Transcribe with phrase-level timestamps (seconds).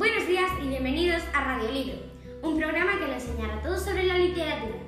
[0.00, 1.98] Buenos días y bienvenidos a Radio Libro,
[2.42, 4.78] un programa que le enseñará todo sobre la literatura.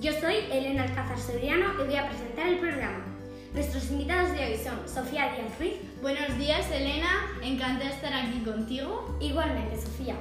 [0.00, 3.04] Yo soy Elena Alcázar Soriano y voy a presentar el programa.
[3.52, 5.72] Nuestros invitados de hoy son Sofía Díaz Ruiz.
[6.00, 7.08] Buenos días, Elena.
[7.42, 9.18] Encantada de estar aquí contigo.
[9.20, 10.14] Igualmente, Sofía.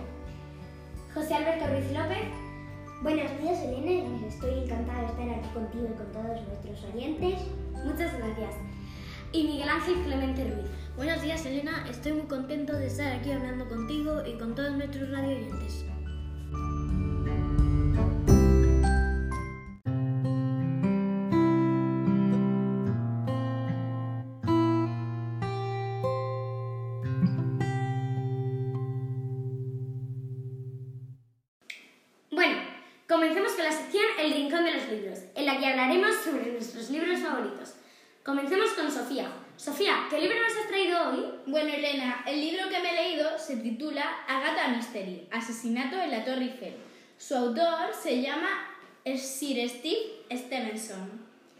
[1.14, 2.28] José Alberto Ruiz López.
[3.04, 4.28] Buenos días, Elena.
[4.28, 7.39] Estoy encantada de estar aquí contigo y con todos nuestros oyentes.
[7.86, 8.56] Muchas gracias.
[9.32, 10.71] Y Miguel Ángel Clemente Ruiz.
[10.96, 11.86] Buenos días, Elena.
[11.87, 15.86] Estoy muy contento de estar aquí hablando contigo y con todos nuestros radio oyentes.
[32.31, 32.58] Bueno,
[33.08, 36.89] comencemos con la sección El Rincón de los Libros, en la que hablaremos sobre nuestros
[36.89, 37.78] libros favoritos.
[38.30, 39.28] Comencemos con Sofía.
[39.58, 41.25] Sofía, ¿qué libro nos has traído hoy?
[41.47, 46.23] Bueno, Elena, el libro que me he leído se titula Agatha Mystery, Asesinato en la
[46.23, 46.76] Torre Eiffel.
[47.17, 48.67] Su autor se llama
[49.04, 51.09] Sir Steve Stevenson.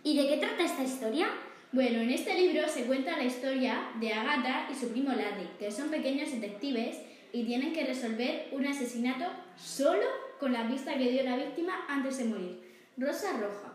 [0.04, 1.30] ¿Y de qué trata esta historia?
[1.72, 5.72] Bueno, en este libro se cuenta la historia de Agatha y su primo Larry, que
[5.72, 7.00] son pequeños detectives
[7.34, 9.26] y tienen que resolver un asesinato
[9.58, 10.06] solo
[10.40, 12.62] con la pista que dio la víctima antes de morir.
[12.96, 13.74] Rosa Roja.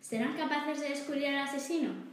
[0.00, 2.11] ¿Serán capaces de descubrir al asesino?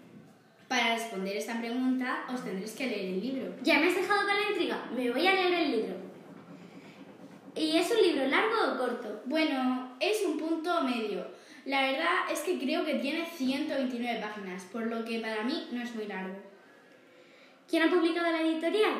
[0.69, 3.55] Para responder esta pregunta os tendréis que leer el libro.
[3.63, 4.85] Ya me has dejado con la intriga.
[4.95, 5.95] Me voy a leer el libro.
[7.55, 9.23] ¿Y es un libro largo o corto?
[9.25, 11.25] Bueno, es un punto medio.
[11.65, 15.81] La verdad es que creo que tiene 129 páginas, por lo que para mí no
[15.81, 16.35] es muy largo.
[17.67, 18.93] ¿Quién ha publicado la editorial?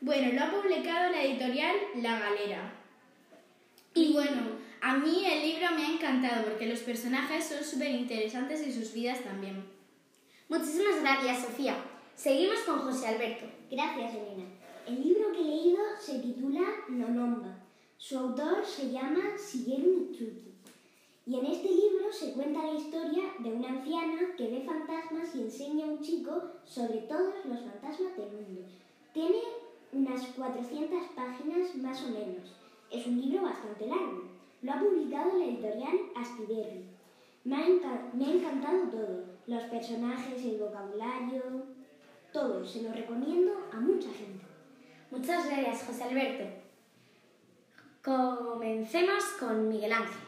[0.00, 2.72] Bueno, lo ha publicado la editorial La Galera.
[3.94, 4.42] Y bueno,
[4.80, 8.92] a mí el libro me ha encantado porque los personajes son súper interesantes y sus
[8.92, 9.72] vidas también.
[10.48, 11.74] Muchísimas gracias, Sofía.
[12.14, 13.46] Seguimos con José Alberto.
[13.70, 14.44] Gracias, Elena.
[14.86, 17.64] El libro que he leído se titula Nonomba.
[17.96, 20.52] Su autor se llama Shigeru Mitsuki.
[21.26, 25.40] Y en este libro se cuenta la historia de una anciana que ve fantasmas y
[25.40, 28.60] enseña a un chico sobre todos los fantasmas del mundo.
[29.14, 29.40] Tiene
[29.94, 32.52] unas 400 páginas más o menos.
[32.90, 34.24] Es un libro bastante largo.
[34.60, 36.93] Lo ha publicado la editorial Astiberri.
[37.44, 39.24] Me ha, encantado todo.
[39.46, 41.42] Los personajes, el vocabulario,
[42.32, 42.64] todo.
[42.64, 44.44] Se lo recomiendo a mucha gente.
[45.10, 46.44] Muchas gracias, José Alberto.
[48.02, 50.20] Comencemos con Miguel Ángel.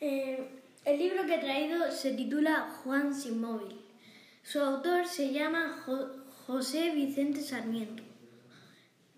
[0.00, 3.80] Eh, el libro que he traído se titula Juan sin móvil.
[4.42, 6.10] Su autor se llama Jo-
[6.46, 8.02] José Vicente Sarmiento.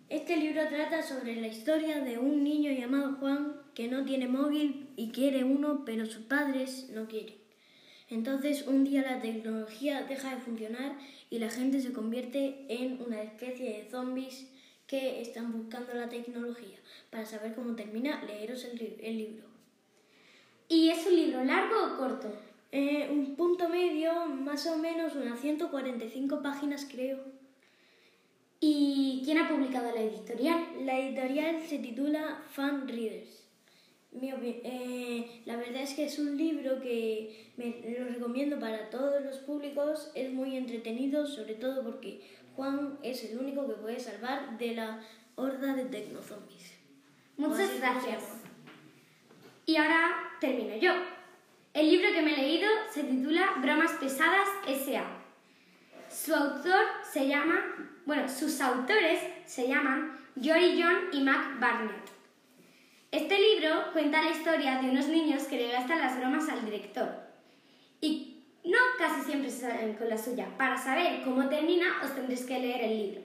[0.08, 4.88] Este libro trata sobre la historia de un niño llamado Juan que no tiene móvil
[4.96, 7.36] y quiere uno, pero sus padres no quieren.
[8.08, 10.98] Entonces un día la tecnología deja de funcionar
[11.30, 14.48] y la gente se convierte en una especie de zombies
[14.86, 16.78] que están buscando la tecnología.
[17.10, 19.44] Para saber cómo termina, leeros el, el libro.
[20.68, 22.32] ¿Y es un libro largo o corto?
[22.72, 27.18] Eh, un punto medio, más o menos unas 145 páginas creo.
[28.60, 30.64] ¿Y quién ha publicado la editorial?
[30.84, 33.39] La editorial se titula Fan Readers.
[34.12, 39.24] Mi eh, la verdad es que es un libro que me lo recomiendo para todos
[39.24, 40.10] los públicos.
[40.14, 42.20] Es muy entretenido, sobre todo porque
[42.56, 45.00] Juan es el único que puede salvar de la
[45.36, 46.74] horda de tecnozombies.
[47.36, 48.24] Muchas gracias.
[49.64, 50.10] Y ahora
[50.40, 50.92] termino yo.
[51.72, 55.04] El libro que me he leído se titula Bromas Pesadas S.A.
[56.10, 57.64] Su autor se llama,
[58.04, 62.19] bueno, sus autores se llaman Jory John y Mac Barnett.
[63.10, 67.08] Este libro cuenta la historia de unos niños que le gastan las bromas al director.
[68.00, 70.56] Y no casi siempre se salen con la suya.
[70.56, 73.20] Para saber cómo termina os tendréis que leer el libro.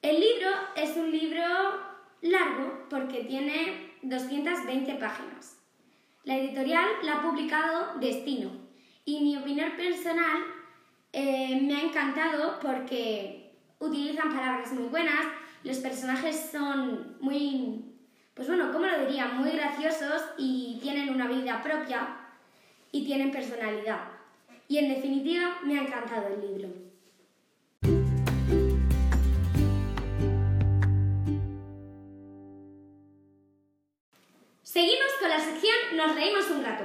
[0.00, 1.42] El libro es un libro
[2.22, 5.58] largo porque tiene 220 páginas.
[6.24, 8.50] La editorial la ha publicado Destino
[9.04, 10.42] y mi opinión personal
[11.12, 15.26] eh, me ha encantado porque utilizan palabras muy buenas,
[15.62, 17.95] los personajes son muy,
[18.36, 19.28] pues bueno, ¿cómo lo diría?
[19.28, 22.18] Muy graciosos y tienen una vida propia
[22.92, 24.08] y tienen personalidad.
[24.68, 26.68] Y en definitiva me ha encantado el libro.
[34.62, 36.84] Seguimos con la sección Nos reímos un rato.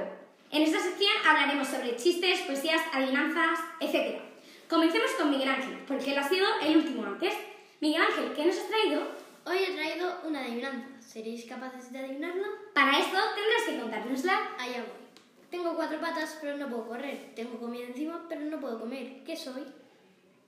[0.50, 4.22] En esta sección hablaremos sobre chistes, poesías, adivinanzas, etc.
[4.68, 7.34] Comencemos con Miguel Ángel, porque él ha sido el último antes.
[7.80, 9.02] Miguel Ángel, ¿qué nos has traído?
[9.44, 10.91] Hoy he traído una adivinanza.
[11.12, 12.46] ¿Seréis capaces de adivinarla?
[12.72, 14.56] Para esto tendrás que contárnosla.
[14.58, 15.02] Allá voy.
[15.50, 17.32] Tengo cuatro patas, pero no puedo correr.
[17.36, 19.22] Tengo comida encima, pero no puedo comer.
[19.22, 19.62] ¿Qué soy?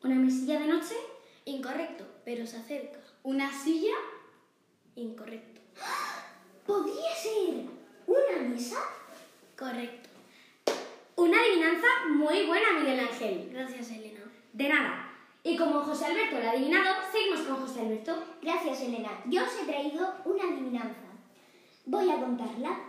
[0.03, 0.95] ¿Una mesilla de noche?
[1.45, 2.99] Incorrecto, pero se acerca.
[3.25, 3.93] ¿Una silla?
[4.97, 5.61] Incorrecto.
[6.67, 7.67] ¿Podría ser
[8.07, 8.79] una mesa?
[9.59, 10.09] Correcto.
[11.17, 13.51] Una adivinanza muy buena, Miguel Ángel.
[13.53, 14.21] Gracias, Elena.
[14.55, 15.04] De nada.
[15.47, 18.17] Y como José Alberto lo ha adivinado, seguimos con José Alberto.
[18.41, 19.11] Gracias, Elena.
[19.27, 21.05] Yo os he traído una adivinanza.
[21.85, 22.81] Voy a contarla.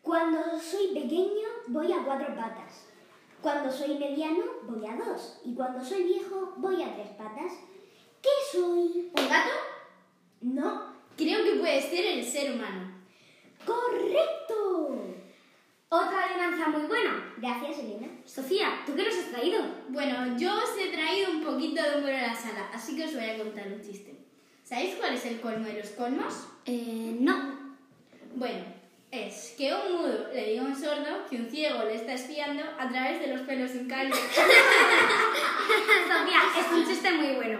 [0.00, 2.86] Cuando soy pequeño voy a cuatro patas.
[3.42, 5.42] Cuando soy mediano voy a dos.
[5.44, 7.52] Y cuando soy viejo voy a tres patas.
[8.22, 9.12] ¿Qué soy?
[9.14, 9.50] ¿Un gato?
[10.40, 10.94] No.
[11.18, 12.99] Creo que puede ser el ser humano.
[15.92, 17.34] Otra adivinanza muy buena.
[17.38, 18.06] Gracias, Elena.
[18.24, 19.60] Sofía, ¿tú qué nos has traído?
[19.88, 23.14] Bueno, yo os he traído un poquito de humor a la sala, así que os
[23.14, 24.14] voy a contar un chiste.
[24.62, 26.46] ¿Sabéis cuál es el colmo de los colmos?
[26.64, 27.58] Eh, no.
[28.36, 28.62] Bueno,
[29.10, 32.62] es que un mudo le diga a un sordo que un ciego le está espiando
[32.78, 34.14] a través de los pelos sin calvo.
[34.14, 34.30] Sofía,
[36.56, 37.58] es un chiste muy bueno.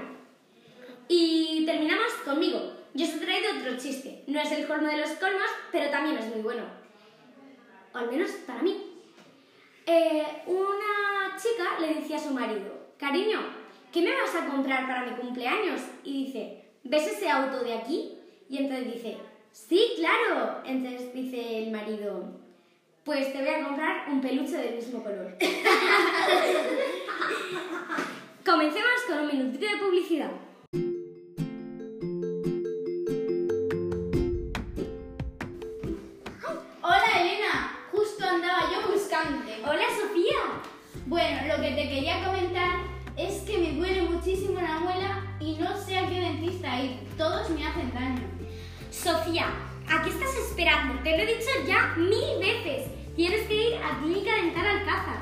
[1.09, 2.77] Y terminamos conmigo.
[2.94, 4.23] Yo os he traído otro chiste.
[4.29, 6.79] No es el colmo de los colmos, pero también es muy bueno.
[7.93, 8.77] O al menos para mí.
[9.87, 13.41] Eh, una chica le decía a su marido, cariño,
[13.93, 15.81] ¿qué me vas a comprar para mi cumpleaños?
[16.05, 18.13] Y dice, ¿ves ese auto de aquí?
[18.49, 19.17] Y entonces dice,
[19.51, 20.63] sí, claro.
[20.65, 22.39] Entonces dice el marido,
[23.05, 25.37] pues te voy a comprar un peluche del mismo color.
[28.45, 30.31] Comencemos con un minutito de publicidad.
[41.91, 42.77] Quería comentar
[43.17, 47.01] es que me duele muchísimo la muela y no sé a qué dentista ir.
[47.19, 48.23] Todos me hacen daño.
[48.93, 49.47] Sofía,
[49.89, 51.03] ¿a qué estás esperando?
[51.03, 52.87] Te lo he dicho ya mil veces.
[53.17, 55.19] Tienes que ir a Clínica Dental Alcázar.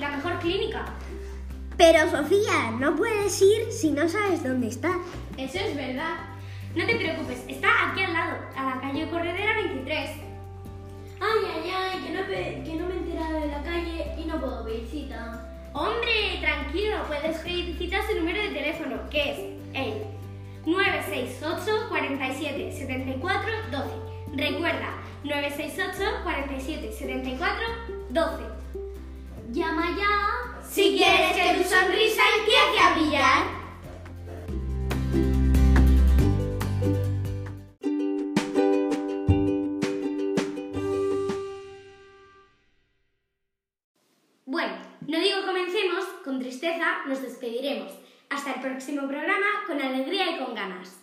[0.00, 0.86] La mejor clínica.
[1.76, 4.96] Pero Sofía, no puedes ir si no sabes dónde está.
[5.36, 6.16] Eso es verdad.
[6.74, 10.10] No te preocupes, está aquí al lado, a la calle Corredera 23.
[11.20, 14.40] Ay, ay, ay, que no, que no me he enterado de la calle y no
[14.40, 15.44] puedo pedir cita.
[15.72, 19.38] Hombre, tranquilo, puedes pedir cita a su número de teléfono, que es
[19.74, 20.02] el
[20.66, 23.84] 968 47 74 12.
[24.34, 24.94] Recuerda,
[25.24, 27.66] 968 47 74
[28.10, 28.44] 12.
[29.50, 30.60] Llama ya.
[30.68, 33.67] Si quieres que tu sonrisa empiece a brillar.
[47.08, 47.92] Nos despediremos.
[48.30, 51.00] Hasta el próximo programa con alegría y con ganas.